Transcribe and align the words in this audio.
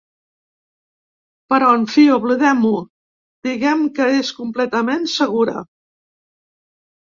Però, 1.53 1.67
en 1.79 1.85
fi, 1.95 2.05
oblidem-ho, 2.15 2.73
diguem 3.49 3.85
que 4.01 4.09
és 4.23 4.33
completament 4.41 5.09
segura. 5.19 5.65